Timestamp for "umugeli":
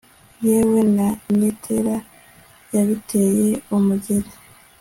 3.75-4.31